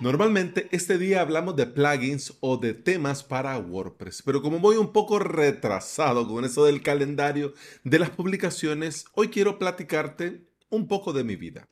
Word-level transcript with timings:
Normalmente 0.00 0.66
este 0.72 0.96
día 0.96 1.20
hablamos 1.20 1.56
de 1.56 1.66
plugins 1.66 2.38
o 2.40 2.56
de 2.56 2.72
temas 2.72 3.22
para 3.22 3.58
WordPress, 3.58 4.22
pero 4.22 4.40
como 4.40 4.58
voy 4.58 4.78
un 4.78 4.94
poco 4.94 5.18
retrasado 5.18 6.26
con 6.26 6.46
eso 6.46 6.64
del 6.64 6.80
calendario 6.80 7.52
de 7.84 7.98
las 7.98 8.08
publicaciones, 8.08 9.04
hoy 9.12 9.28
quiero 9.28 9.58
platicarte 9.58 10.48
un 10.70 10.88
poco 10.88 11.12
de 11.12 11.22
mi 11.22 11.36
vida, 11.36 11.68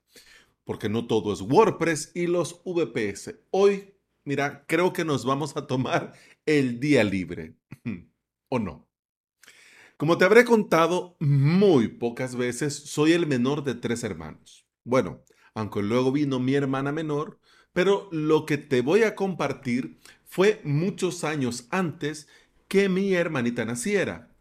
porque 0.64 0.91
no 0.91 1.06
todo 1.06 1.32
es 1.32 1.41
WordPress 1.41 2.12
y 2.14 2.27
los 2.27 2.60
VPS. 2.66 3.34
Hoy, 3.50 3.95
mira, 4.24 4.66
creo 4.66 4.92
que 4.92 5.06
nos 5.06 5.24
vamos 5.24 5.56
a 5.56 5.66
tomar 5.66 6.12
el 6.45 6.80
día 6.80 7.04
libre, 7.04 7.54
¿o 8.50 8.58
no? 8.58 8.86
Como 9.96 10.18
te 10.18 10.26
habré 10.26 10.45
contado 10.45 11.16
muy 11.18 11.88
pocas 11.88 12.36
veces, 12.36 12.74
soy 12.74 13.12
el 13.12 13.26
menor 13.26 13.64
de 13.64 13.74
tres 13.74 14.04
hermanos. 14.04 14.66
Bueno, 14.84 15.24
aunque 15.54 15.82
luego 15.82 16.12
vino 16.12 16.38
mi 16.38 16.54
hermana 16.54 16.92
menor, 16.92 17.40
pero 17.78 18.09
lo 18.10 18.45
que 18.45 18.59
te 18.59 18.80
voy 18.80 19.05
a 19.05 19.14
compartir 19.14 20.00
fue 20.24 20.60
muchos 20.64 21.23
años 21.23 21.68
antes 21.70 22.27
que 22.66 22.88
mi 22.88 23.14
hermanita 23.14 23.64
naciera. 23.64 24.34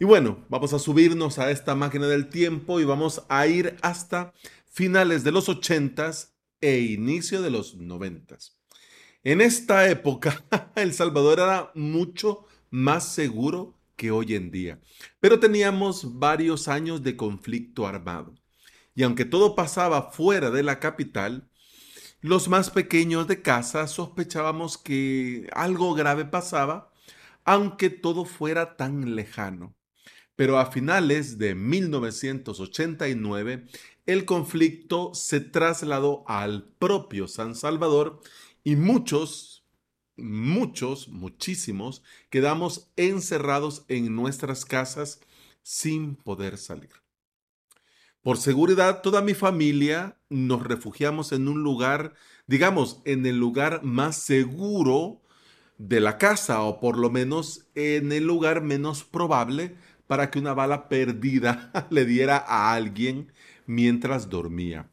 Y 0.00 0.04
bueno, 0.04 0.44
vamos 0.48 0.72
a 0.72 0.80
subirnos 0.80 1.38
a 1.38 1.52
esta 1.52 1.76
máquina 1.76 2.08
del 2.08 2.28
tiempo 2.28 2.80
y 2.80 2.84
vamos 2.84 3.22
a 3.28 3.46
ir 3.46 3.76
hasta 3.82 4.34
finales 4.68 5.22
de 5.22 5.30
los 5.30 5.48
80s 5.48 6.30
e 6.60 6.80
inicio 6.80 7.40
de 7.40 7.50
los 7.50 7.78
90s. 7.78 8.54
En 9.22 9.40
esta 9.40 9.88
época, 9.88 10.44
El 10.74 10.92
Salvador 10.92 11.38
era 11.38 11.70
mucho 11.76 12.46
más 12.68 13.14
seguro 13.14 13.78
que 13.94 14.10
hoy 14.10 14.34
en 14.34 14.50
día, 14.50 14.80
pero 15.20 15.38
teníamos 15.38 16.18
varios 16.18 16.66
años 16.66 17.04
de 17.04 17.14
conflicto 17.14 17.86
armado. 17.86 18.34
Y 18.96 19.04
aunque 19.04 19.24
todo 19.24 19.54
pasaba 19.54 20.10
fuera 20.10 20.50
de 20.50 20.64
la 20.64 20.80
capital, 20.80 21.49
los 22.22 22.48
más 22.48 22.70
pequeños 22.70 23.28
de 23.28 23.40
casa 23.40 23.86
sospechábamos 23.86 24.76
que 24.76 25.48
algo 25.52 25.94
grave 25.94 26.26
pasaba, 26.26 26.92
aunque 27.44 27.88
todo 27.88 28.26
fuera 28.26 28.76
tan 28.76 29.14
lejano. 29.14 29.74
Pero 30.36 30.58
a 30.58 30.66
finales 30.66 31.38
de 31.38 31.54
1989, 31.54 33.66
el 34.06 34.24
conflicto 34.24 35.14
se 35.14 35.40
trasladó 35.40 36.24
al 36.26 36.64
propio 36.78 37.28
San 37.28 37.54
Salvador 37.54 38.20
y 38.64 38.74
muchos, 38.76 39.64
muchos, 40.16 41.08
muchísimos 41.08 42.02
quedamos 42.28 42.90
encerrados 42.96 43.84
en 43.88 44.14
nuestras 44.14 44.66
casas 44.66 45.20
sin 45.62 46.16
poder 46.16 46.58
salir. 46.58 46.90
Por 48.22 48.36
seguridad, 48.36 49.00
toda 49.00 49.22
mi 49.22 49.32
familia 49.32 50.18
nos 50.28 50.62
refugiamos 50.62 51.32
en 51.32 51.48
un 51.48 51.62
lugar, 51.62 52.12
digamos, 52.46 53.00
en 53.06 53.24
el 53.24 53.38
lugar 53.38 53.82
más 53.82 54.16
seguro 54.16 55.22
de 55.78 56.00
la 56.00 56.18
casa 56.18 56.60
o 56.62 56.80
por 56.80 56.98
lo 56.98 57.08
menos 57.08 57.66
en 57.74 58.12
el 58.12 58.24
lugar 58.24 58.60
menos 58.60 59.04
probable 59.04 59.74
para 60.06 60.30
que 60.30 60.38
una 60.38 60.52
bala 60.52 60.90
perdida 60.90 61.72
le 61.90 62.04
diera 62.04 62.36
a 62.36 62.74
alguien 62.74 63.32
mientras 63.64 64.28
dormía. 64.28 64.90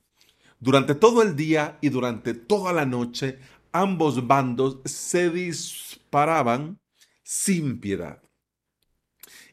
Durante 0.61 0.95
todo 0.95 1.21
el 1.21 1.35
día 1.35 1.77
y 1.81 1.89
durante 1.89 2.33
toda 2.33 2.71
la 2.71 2.85
noche, 2.85 3.39
ambos 3.73 4.25
bandos 4.25 4.79
se 4.85 5.29
disparaban 5.29 6.79
sin 7.23 7.81
piedad. 7.81 8.23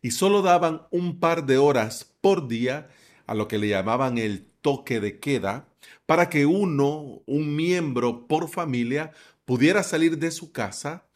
Y 0.01 0.13
solo 0.13 0.43
daban 0.43 0.83
un 0.93 1.19
par 1.19 1.45
de 1.45 1.59
horas 1.59 2.15
por 2.21 2.47
día 2.47 2.89
a 3.27 3.35
lo 3.35 3.49
que 3.49 3.59
le 3.59 3.69
llamaban 3.69 4.19
el 4.19 4.47
toque 4.61 5.01
de 5.01 5.19
queda, 5.21 5.69
para 6.07 6.29
que 6.29 6.47
uno, 6.47 7.23
un 7.27 7.57
miembro 7.57 8.27
por 8.27 8.49
familia, 8.49 9.13
pudiera 9.45 9.83
salir 9.83 10.19
de 10.19 10.31
su 10.31 10.53
casa 10.53 11.07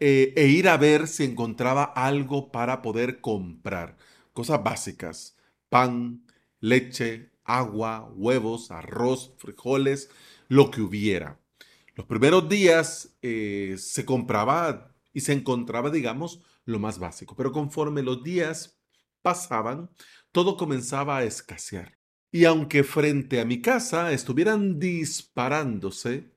eh, 0.00 0.32
e 0.36 0.46
ir 0.46 0.68
a 0.68 0.76
ver 0.76 1.06
si 1.06 1.24
encontraba 1.24 1.84
algo 1.84 2.50
para 2.50 2.82
poder 2.82 3.20
comprar. 3.20 3.96
Cosas 4.32 4.62
básicas, 4.62 5.36
pan, 5.68 6.24
leche, 6.60 7.30
agua, 7.44 8.10
huevos, 8.14 8.70
arroz, 8.70 9.34
frijoles, 9.38 10.10
lo 10.48 10.70
que 10.70 10.80
hubiera. 10.80 11.40
Los 11.94 12.06
primeros 12.06 12.48
días 12.48 13.16
eh, 13.22 13.76
se 13.78 14.04
compraba 14.04 14.94
y 15.12 15.20
se 15.20 15.32
encontraba, 15.32 15.90
digamos, 15.90 16.40
lo 16.64 16.78
más 16.78 16.98
básico, 16.98 17.36
pero 17.36 17.52
conforme 17.52 18.02
los 18.02 18.22
días 18.24 18.78
pasaban, 19.24 19.88
todo 20.32 20.58
comenzaba 20.58 21.16
a 21.16 21.24
escasear. 21.24 21.96
Y 22.30 22.44
aunque 22.44 22.84
frente 22.84 23.40
a 23.40 23.46
mi 23.46 23.62
casa 23.62 24.12
estuvieran 24.12 24.78
disparándose, 24.78 26.30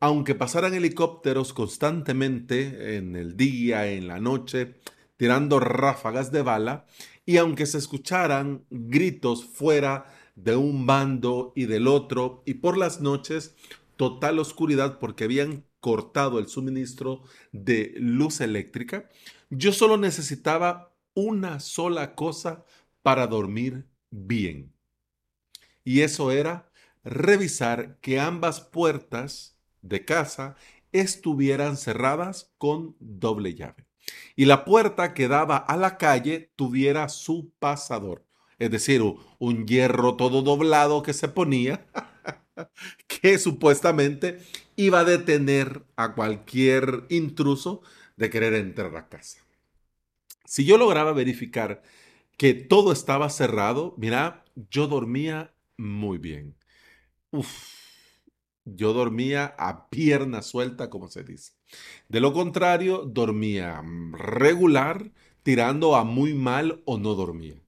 aunque 0.00 0.34
pasaran 0.34 0.72
helicópteros 0.72 1.52
constantemente 1.52 2.96
en 2.96 3.16
el 3.16 3.36
día, 3.36 3.86
en 3.92 4.08
la 4.08 4.18
noche, 4.18 4.80
tirando 5.18 5.60
ráfagas 5.60 6.32
de 6.32 6.42
bala, 6.42 6.86
y 7.26 7.36
aunque 7.36 7.66
se 7.66 7.78
escucharan 7.78 8.64
gritos 8.70 9.44
fuera 9.44 10.06
de 10.34 10.56
un 10.56 10.86
bando 10.86 11.52
y 11.54 11.66
del 11.66 11.86
otro, 11.86 12.42
y 12.46 12.54
por 12.54 12.78
las 12.78 13.02
noches 13.02 13.54
total 13.96 14.38
oscuridad 14.38 14.98
porque 14.98 15.24
habían 15.24 15.66
cortado 15.80 16.38
el 16.38 16.46
suministro 16.46 17.22
de 17.52 17.92
luz 17.96 18.40
eléctrica, 18.40 19.10
yo 19.50 19.72
solo 19.72 19.98
necesitaba 19.98 20.91
una 21.14 21.60
sola 21.60 22.14
cosa 22.14 22.64
para 23.02 23.26
dormir 23.26 23.86
bien. 24.10 24.72
Y 25.84 26.00
eso 26.02 26.30
era 26.30 26.70
revisar 27.04 27.98
que 28.00 28.20
ambas 28.20 28.60
puertas 28.60 29.56
de 29.82 30.04
casa 30.04 30.56
estuvieran 30.92 31.76
cerradas 31.76 32.52
con 32.58 32.96
doble 33.00 33.54
llave. 33.54 33.86
Y 34.36 34.44
la 34.46 34.64
puerta 34.64 35.14
que 35.14 35.28
daba 35.28 35.56
a 35.56 35.76
la 35.76 35.98
calle 35.98 36.52
tuviera 36.56 37.08
su 37.08 37.50
pasador. 37.58 38.24
Es 38.58 38.70
decir, 38.70 39.02
un 39.38 39.66
hierro 39.66 40.16
todo 40.16 40.42
doblado 40.42 41.02
que 41.02 41.12
se 41.12 41.28
ponía, 41.28 41.86
que 43.06 43.38
supuestamente 43.38 44.38
iba 44.76 45.00
a 45.00 45.04
detener 45.04 45.84
a 45.96 46.14
cualquier 46.14 47.04
intruso 47.08 47.82
de 48.16 48.30
querer 48.30 48.54
entrar 48.54 48.96
a 48.96 49.08
casa. 49.08 49.41
Si 50.52 50.66
yo 50.66 50.76
lograba 50.76 51.14
verificar 51.14 51.80
que 52.36 52.52
todo 52.52 52.92
estaba 52.92 53.30
cerrado, 53.30 53.94
mira, 53.96 54.44
yo 54.70 54.86
dormía 54.86 55.54
muy 55.78 56.18
bien. 56.18 56.58
Uf, 57.30 57.48
yo 58.66 58.92
dormía 58.92 59.54
a 59.58 59.88
pierna 59.88 60.42
suelta, 60.42 60.90
como 60.90 61.08
se 61.08 61.24
dice. 61.24 61.54
De 62.10 62.20
lo 62.20 62.34
contrario, 62.34 63.06
dormía 63.06 63.82
regular, 64.12 65.10
tirando 65.42 65.96
a 65.96 66.04
muy 66.04 66.34
mal 66.34 66.82
o 66.84 66.98
no 66.98 67.14
dormía. 67.14 67.58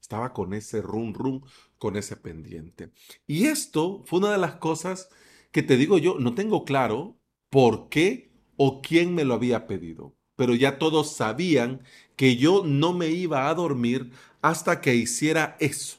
Estaba 0.00 0.32
con 0.32 0.52
ese 0.52 0.82
rum 0.82 1.14
rum, 1.14 1.42
con 1.78 1.96
ese 1.96 2.16
pendiente. 2.16 2.90
Y 3.24 3.46
esto 3.46 4.02
fue 4.04 4.18
una 4.18 4.32
de 4.32 4.38
las 4.38 4.56
cosas 4.56 5.10
que 5.52 5.62
te 5.62 5.76
digo 5.76 5.96
yo, 5.96 6.18
no 6.18 6.34
tengo 6.34 6.64
claro 6.64 7.20
por 7.50 7.88
qué 7.88 8.32
o 8.56 8.82
quién 8.82 9.14
me 9.14 9.24
lo 9.24 9.34
había 9.34 9.68
pedido 9.68 10.16
pero 10.42 10.56
ya 10.56 10.76
todos 10.76 11.12
sabían 11.12 11.82
que 12.16 12.34
yo 12.34 12.64
no 12.66 12.92
me 12.92 13.06
iba 13.10 13.48
a 13.48 13.54
dormir 13.54 14.10
hasta 14.40 14.80
que 14.80 14.96
hiciera 14.96 15.56
eso 15.60 15.98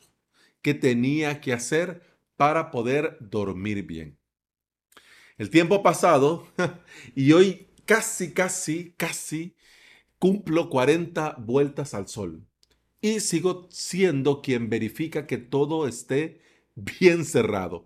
que 0.61 0.73
tenía 0.73 1.39
que 1.39 1.53
hacer 1.53 2.01
para 2.35 2.69
poder 2.69 3.15
dormir 3.21 3.83
bien. 3.83 4.17
El 5.37 5.49
tiempo 5.49 5.81
pasado 5.81 6.45
y 7.15 7.31
hoy 7.31 7.67
casi, 7.85 8.33
casi, 8.33 8.91
casi 8.97 9.55
cumplo 10.19 10.69
40 10.69 11.37
vueltas 11.39 11.93
al 11.93 12.09
sol 12.09 12.45
y 12.99 13.21
sigo 13.21 13.69
siendo 13.71 14.41
quien 14.41 14.69
verifica 14.69 15.25
que 15.25 15.37
todo 15.37 15.87
esté 15.87 16.41
bien 16.75 17.23
cerrado 17.23 17.85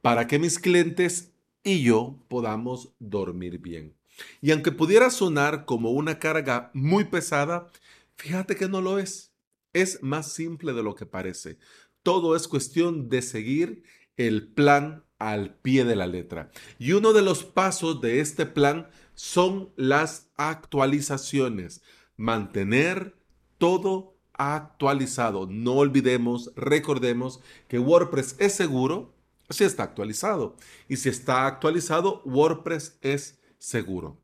para 0.00 0.26
que 0.26 0.38
mis 0.38 0.58
clientes 0.58 1.34
y 1.62 1.82
yo 1.82 2.24
podamos 2.28 2.94
dormir 2.98 3.58
bien. 3.58 3.99
Y 4.40 4.50
aunque 4.50 4.72
pudiera 4.72 5.10
sonar 5.10 5.64
como 5.64 5.90
una 5.90 6.18
carga 6.18 6.70
muy 6.74 7.04
pesada, 7.04 7.70
fíjate 8.16 8.56
que 8.56 8.68
no 8.68 8.80
lo 8.80 8.98
es. 8.98 9.32
Es 9.72 10.02
más 10.02 10.32
simple 10.32 10.72
de 10.72 10.82
lo 10.82 10.94
que 10.94 11.06
parece. 11.06 11.58
Todo 12.02 12.34
es 12.34 12.48
cuestión 12.48 13.08
de 13.08 13.22
seguir 13.22 13.84
el 14.16 14.48
plan 14.48 15.04
al 15.18 15.54
pie 15.54 15.84
de 15.84 15.96
la 15.96 16.06
letra. 16.06 16.50
Y 16.78 16.92
uno 16.92 17.12
de 17.12 17.22
los 17.22 17.44
pasos 17.44 18.00
de 18.00 18.20
este 18.20 18.46
plan 18.46 18.88
son 19.14 19.72
las 19.76 20.30
actualizaciones. 20.36 21.82
Mantener 22.16 23.16
todo 23.58 24.16
actualizado. 24.32 25.46
No 25.46 25.74
olvidemos, 25.74 26.52
recordemos 26.56 27.40
que 27.68 27.78
WordPress 27.78 28.36
es 28.38 28.54
seguro 28.54 29.14
si 29.50 29.64
está 29.64 29.82
actualizado. 29.82 30.56
Y 30.88 30.96
si 30.96 31.10
está 31.10 31.46
actualizado, 31.46 32.22
WordPress 32.24 32.98
es 33.02 33.39
seguro. 33.60 34.20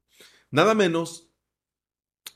Nada 0.50 0.74
menos 0.74 1.30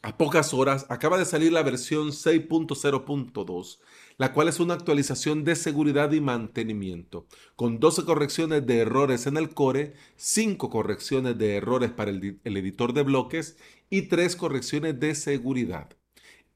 a 0.03 0.17
pocas 0.17 0.55
horas 0.55 0.87
acaba 0.89 1.19
de 1.19 1.27
salir 1.27 1.53
la 1.53 1.63
versión 1.63 2.09
6.0.2, 2.09 3.79
la 4.17 4.33
cual 4.33 4.49
es 4.49 4.59
una 4.59 4.73
actualización 4.73 5.45
de 5.45 5.57
seguridad 5.57 6.13
y 6.13 6.23
mantenimiento, 6.23 7.27
con 7.55 7.81
12 7.81 8.05
correcciones 8.05 8.67
de 8.67 8.79
errores 8.79 9.27
en 9.27 9.37
el 9.37 9.51
core, 9.51 9.93
5 10.17 10.71
correcciones 10.71 11.37
de 11.37 11.57
errores 11.57 11.91
para 11.91 12.11
el, 12.13 12.39
editor 12.45 12.95
de 12.95 13.03
bloques 13.03 13.59
y 13.91 14.03
3 14.03 14.37
correcciones 14.37 14.99
de 14.99 15.15
seguridad. 15.15 15.91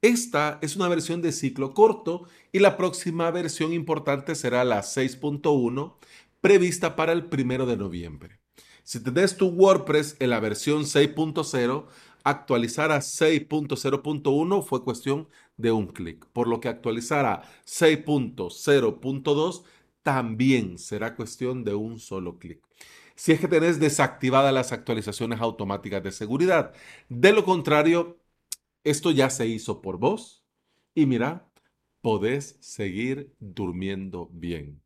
Esta 0.01 0.57
es 0.63 0.75
una 0.75 0.87
versión 0.87 1.21
de 1.21 1.31
ciclo 1.31 1.73
corto 1.75 2.27
y 2.51 2.59
la 2.59 2.77
próxima 2.77 3.29
versión 3.29 3.73
importante 3.73 4.33
será 4.33 4.63
la 4.63 4.81
6.1 4.81 5.95
prevista 6.41 6.95
para 6.95 7.11
el 7.11 7.27
1 7.31 7.65
de 7.67 7.77
noviembre. 7.77 8.44
Si 8.85 8.99
tenés 8.99 9.35
tu 9.35 9.47
WordPress 9.47 10.15
en 10.19 10.29
la 10.29 10.39
versión 10.39 10.83
6.0, 10.83 11.87
actualizar 12.23 12.91
a 12.91 12.99
6.0.1 12.99 14.63
fue 14.63 14.83
cuestión 14.83 15.27
de 15.57 15.71
un 15.71 15.87
clic, 15.87 16.27
por 16.27 16.47
lo 16.47 16.59
que 16.59 16.67
actualizar 16.69 17.25
a 17.25 17.41
6.0.2 17.65 19.63
también 20.03 20.77
será 20.77 21.15
cuestión 21.15 21.63
de 21.63 21.73
un 21.73 21.97
solo 21.97 22.37
clic. 22.37 22.61
Si 23.15 23.31
es 23.31 23.39
que 23.39 23.47
tenés 23.47 23.79
desactivadas 23.79 24.53
las 24.53 24.71
actualizaciones 24.71 25.41
automáticas 25.41 26.03
de 26.03 26.11
seguridad. 26.11 26.71
De 27.09 27.33
lo 27.33 27.43
contrario, 27.43 28.19
esto 28.83 29.09
ya 29.09 29.31
se 29.31 29.47
hizo 29.47 29.81
por 29.81 29.97
vos 29.97 30.43
y 30.93 31.07
mira, 31.07 31.49
podés 32.01 32.57
seguir 32.59 33.33
durmiendo 33.39 34.29
bien. 34.31 34.79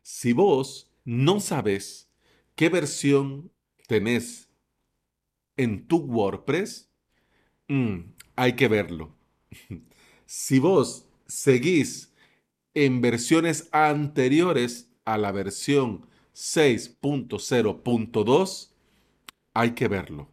Si 0.00 0.32
vos 0.32 0.90
no 1.04 1.40
sabes 1.40 2.07
qué 2.58 2.68
versión 2.68 3.50
tenés 3.86 4.50
en 5.56 5.86
tu 5.86 5.98
WordPress, 5.98 6.90
mm, 7.68 7.98
hay 8.34 8.54
que 8.54 8.66
verlo. 8.66 9.14
si 10.26 10.58
vos 10.58 11.06
seguís 11.28 12.12
en 12.74 13.00
versiones 13.00 13.68
anteriores 13.70 14.90
a 15.04 15.18
la 15.18 15.30
versión 15.30 16.08
6.0.2, 16.34 18.72
hay 19.54 19.70
que 19.76 19.86
verlo. 19.86 20.28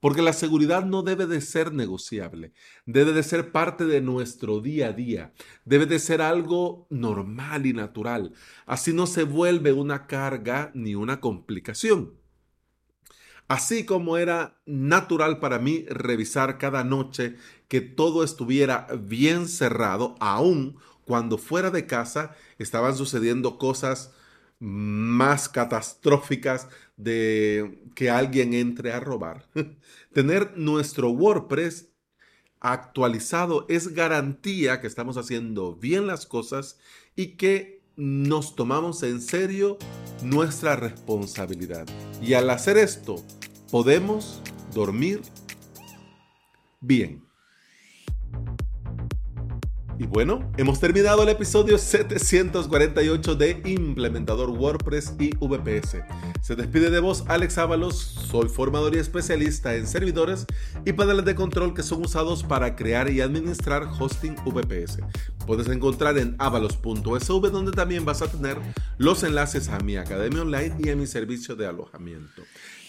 Porque 0.00 0.22
la 0.22 0.32
seguridad 0.32 0.84
no 0.84 1.02
debe 1.02 1.26
de 1.26 1.40
ser 1.40 1.72
negociable, 1.72 2.52
debe 2.86 3.12
de 3.12 3.22
ser 3.22 3.50
parte 3.50 3.84
de 3.84 4.00
nuestro 4.00 4.60
día 4.60 4.88
a 4.88 4.92
día, 4.92 5.32
debe 5.64 5.86
de 5.86 5.98
ser 5.98 6.22
algo 6.22 6.86
normal 6.88 7.66
y 7.66 7.72
natural. 7.72 8.32
Así 8.64 8.92
no 8.92 9.06
se 9.06 9.24
vuelve 9.24 9.72
una 9.72 10.06
carga 10.06 10.70
ni 10.74 10.94
una 10.94 11.20
complicación. 11.20 12.14
Así 13.48 13.86
como 13.86 14.18
era 14.18 14.60
natural 14.66 15.40
para 15.40 15.58
mí 15.58 15.86
revisar 15.88 16.58
cada 16.58 16.84
noche 16.84 17.36
que 17.66 17.80
todo 17.80 18.22
estuviera 18.22 18.86
bien 19.00 19.48
cerrado, 19.48 20.16
aun 20.20 20.76
cuando 21.06 21.38
fuera 21.38 21.70
de 21.70 21.86
casa 21.86 22.36
estaban 22.58 22.94
sucediendo 22.94 23.56
cosas 23.58 24.12
más 24.60 25.48
catastróficas 25.48 26.68
de 26.98 27.80
que 27.94 28.10
alguien 28.10 28.52
entre 28.52 28.92
a 28.92 29.00
robar. 29.00 29.48
Tener 30.12 30.58
nuestro 30.58 31.10
WordPress 31.10 31.88
actualizado 32.60 33.64
es 33.68 33.94
garantía 33.94 34.80
que 34.80 34.88
estamos 34.88 35.16
haciendo 35.16 35.76
bien 35.76 36.06
las 36.06 36.26
cosas 36.26 36.78
y 37.16 37.36
que 37.36 37.80
nos 37.96 38.54
tomamos 38.54 39.02
en 39.02 39.20
serio 39.20 39.78
nuestra 40.22 40.76
responsabilidad. 40.76 41.86
Y 42.20 42.34
al 42.34 42.50
hacer 42.50 42.76
esto, 42.76 43.24
podemos 43.70 44.42
dormir 44.74 45.22
bien. 46.80 47.27
Y 50.00 50.06
bueno, 50.06 50.48
hemos 50.56 50.78
terminado 50.78 51.24
el 51.24 51.28
episodio 51.28 51.76
748 51.76 53.34
de 53.34 53.60
Implementador 53.64 54.50
WordPress 54.50 55.14
y 55.18 55.34
VPS. 55.34 55.96
Se 56.40 56.54
despide 56.54 56.90
de 56.90 57.00
vos 57.00 57.24
Alex 57.26 57.58
Ábalos, 57.58 57.96
soy 57.96 58.48
formador 58.48 58.94
y 58.94 58.98
especialista 58.98 59.74
en 59.74 59.88
servidores 59.88 60.46
y 60.84 60.92
paneles 60.92 61.24
de 61.24 61.34
control 61.34 61.74
que 61.74 61.82
son 61.82 62.04
usados 62.04 62.44
para 62.44 62.76
crear 62.76 63.10
y 63.10 63.20
administrar 63.20 63.88
hosting 63.98 64.36
VPS. 64.44 65.00
Puedes 65.48 65.66
encontrar 65.66 66.16
en 66.16 66.36
avalos.sv 66.38 67.50
donde 67.50 67.72
también 67.72 68.04
vas 68.04 68.22
a 68.22 68.30
tener 68.30 68.56
los 68.98 69.24
enlaces 69.24 69.68
a 69.68 69.80
mi 69.80 69.96
academia 69.96 70.42
online 70.42 70.76
y 70.78 70.90
a 70.90 70.96
mi 70.96 71.08
servicio 71.08 71.56
de 71.56 71.66
alojamiento. 71.66 72.42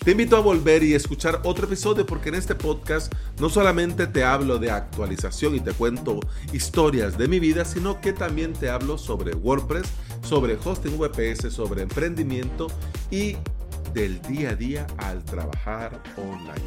Te 0.03 0.11
invito 0.11 0.37
a 0.37 0.39
volver 0.39 0.81
y 0.83 0.93
escuchar 0.93 1.41
otro 1.43 1.65
episodio 1.65 2.05
porque 2.05 2.29
en 2.29 2.35
este 2.35 2.55
podcast 2.55 3.13
no 3.39 3.49
solamente 3.49 4.07
te 4.07 4.23
hablo 4.23 4.57
de 4.57 4.71
actualización 4.71 5.55
y 5.55 5.59
te 5.59 5.73
cuento 5.73 6.21
historias 6.53 7.17
de 7.17 7.27
mi 7.27 7.39
vida, 7.39 7.65
sino 7.65 7.99
que 7.99 8.13
también 8.13 8.53
te 8.53 8.69
hablo 8.69 8.97
sobre 8.97 9.35
WordPress, 9.35 9.87
sobre 10.21 10.57
hosting 10.63 10.97
VPS, 10.97 11.53
sobre 11.53 11.81
emprendimiento 11.81 12.67
y 13.11 13.35
del 13.93 14.21
día 14.21 14.51
a 14.51 14.55
día 14.55 14.87
al 14.97 15.23
trabajar 15.25 16.01
online. 16.15 16.63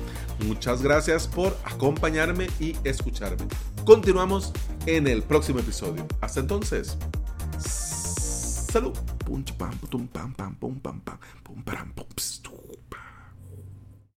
Muchas 0.46 0.82
gracias 0.82 1.26
por 1.26 1.56
acompañarme 1.64 2.48
y 2.60 2.76
escucharme. 2.84 3.46
Continuamos 3.86 4.52
en 4.84 5.06
el 5.06 5.22
próximo 5.22 5.60
episodio. 5.60 6.06
Hasta 6.20 6.40
entonces. 6.40 6.98
Salud. 7.58 8.92